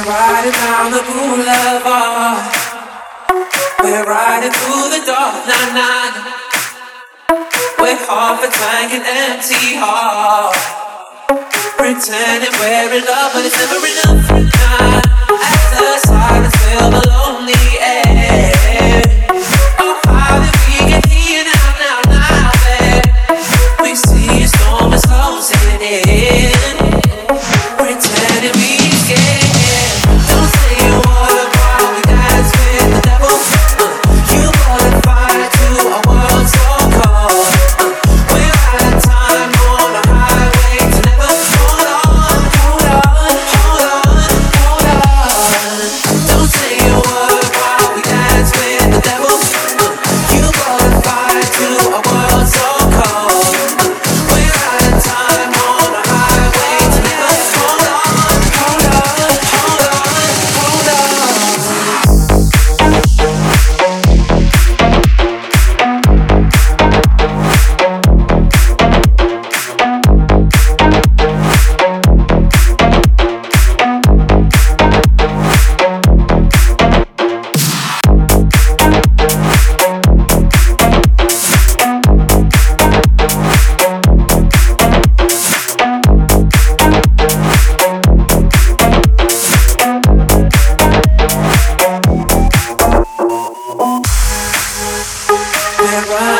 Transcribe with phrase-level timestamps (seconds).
[0.00, 2.40] We're riding down the boulevard.
[3.84, 6.14] We're riding through the dark night, night.
[7.78, 10.56] With half a tank and empty heart.
[11.76, 14.09] Pretending we're in love, but it's never enough.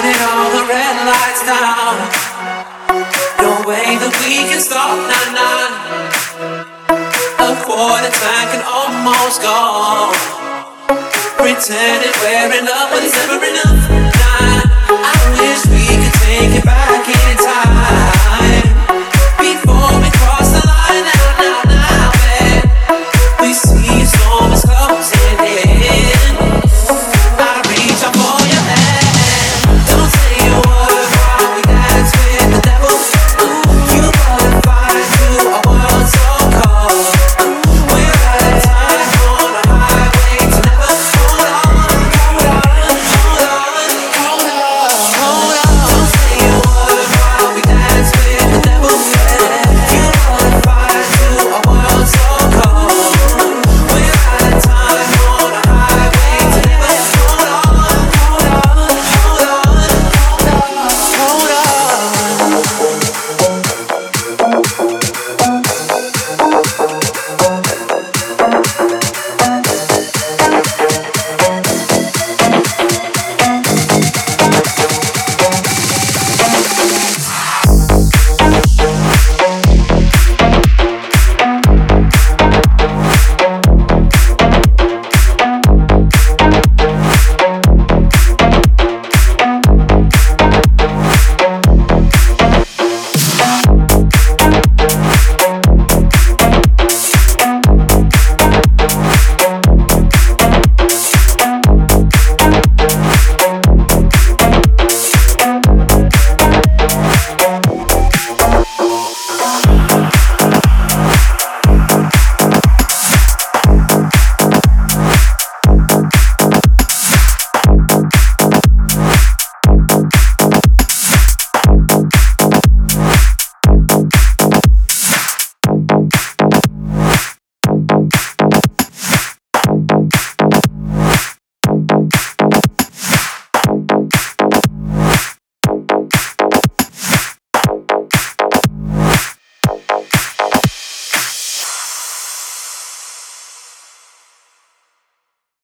[0.00, 1.92] Running all the red lights down.
[3.44, 5.68] No way that we can stop, nah, nah.
[7.44, 10.16] A quarter tank and almost gone.
[11.36, 13.80] Pretending we're in love, but it's never enough.
[14.16, 14.64] Nah,
[15.04, 17.69] I wish we could take it back in time.